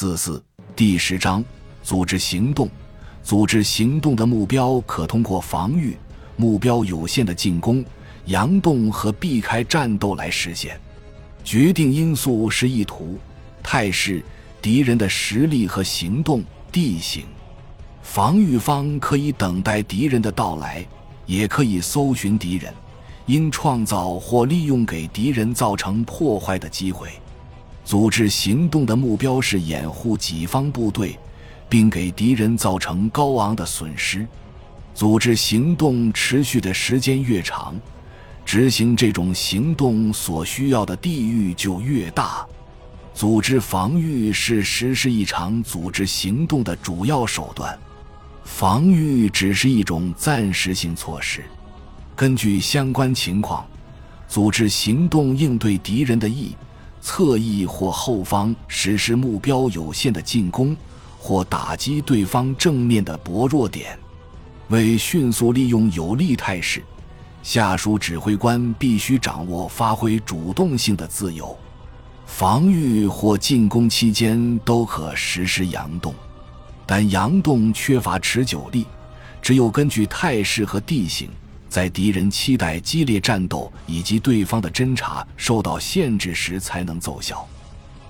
[0.00, 0.42] 四四
[0.74, 1.44] 第十章
[1.82, 2.70] 组织行动。
[3.22, 5.94] 组织行动的目标可通过防御、
[6.36, 7.84] 目标有限的进攻、
[8.26, 10.80] 佯动和避开战斗来实现。
[11.44, 13.18] 决定因素是意图、
[13.62, 14.24] 态势、
[14.62, 16.42] 敌人的实力和行动
[16.72, 17.24] 地形。
[18.00, 20.82] 防御方可以等待敌人的到来，
[21.26, 22.72] 也可以搜寻敌人，
[23.26, 27.10] 应创造或利用给敌人造成破坏的机会。
[27.90, 31.18] 组织行动的目标是掩护己方部队，
[31.68, 34.24] 并给敌人造成高昂的损失。
[34.94, 37.74] 组织行动持续的时间越长，
[38.44, 42.46] 执行这种行动所需要的地域就越大。
[43.12, 47.76] 组织防御是实施一场组织行动的主要手段，
[48.44, 51.42] 防御只是一种暂时性措施。
[52.14, 53.66] 根据相关情况，
[54.28, 56.54] 组织行动应对敌人的意。
[57.00, 60.76] 侧翼或后方实施目标有限的进攻，
[61.18, 63.98] 或打击对方正面的薄弱点。
[64.68, 66.82] 为迅速利用有利态势，
[67.42, 71.56] 下属指挥官必须掌握发挥主动性的自由。
[72.26, 76.14] 防御或进攻期间都可实施佯动，
[76.86, 78.86] 但佯动缺乏持久力，
[79.42, 81.28] 只有根据态势和地形。
[81.70, 87.46] 在敌人期待激烈战斗以及对方的侦察受到限制时才能奏效。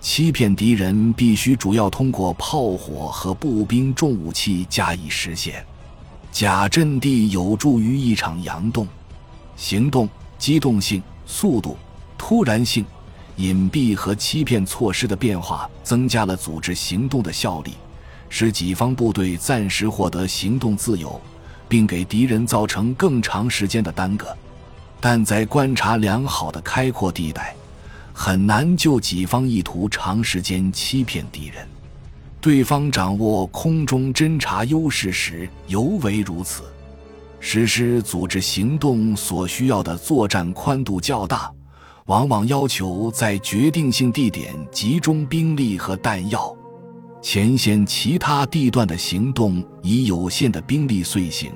[0.00, 5.62] 欺骗敌人必须主要通过炮火和步兵重武器加以实现。
[6.32, 8.88] 假阵地有助于一场佯动。
[9.56, 10.08] 行动
[10.38, 11.76] 机动性、速度、
[12.16, 12.82] 突然性、
[13.36, 17.74] 隐蔽和欺骗措施的变化增加了组织行动的效力，
[18.30, 21.20] 使己方部队暂时获得行动自由。
[21.70, 24.36] 并给敌人造成更长时间的耽搁，
[25.00, 27.54] 但在观察良好的开阔地带，
[28.12, 31.66] 很难就己方意图长时间欺骗敌人。
[32.40, 36.64] 对方掌握空中侦察优势时尤为如此。
[37.38, 41.50] 实施组织行动所需要的作战宽度较大，
[42.06, 46.54] 往往要求在决定性地点集中兵力和弹药。
[47.22, 51.52] 前线其他地段的行动以有限的兵力遂行，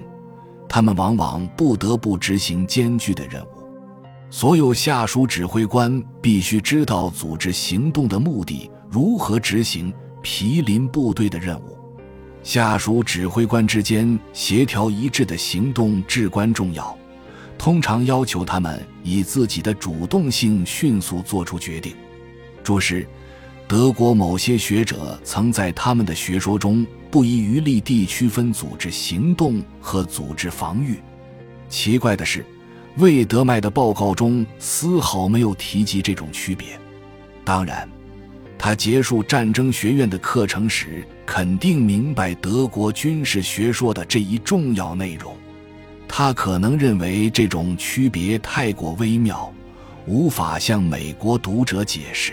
[0.69, 3.49] 他们往往不得不执行艰巨的任务。
[4.31, 9.93] 所有下属指挥官必须知道组织行动的目的，如何执行
[10.23, 11.79] 毗邻部队的任务。
[12.43, 16.95] 下属指挥官之间协调一致的行动至关重要，
[17.57, 21.95] 通常要求他们以自己的主动性迅速做出决定。
[22.63, 23.09] 注释。
[23.67, 30.99] 德国某些学者曾在他们的学说中不遗余力地区分组织行动和组织防御。
[31.69, 32.45] 奇怪的是，
[32.99, 36.79] 魏德迈的报告中丝毫没有提及这种区别。
[37.43, 37.89] 当然，
[38.59, 45.35] 他结束战争学院的课程时肯定明白德国军事学说的这一重要内容。
[46.07, 49.53] 他可能认为这种区别太过微妙，
[50.07, 52.33] 无法向美国读者解释。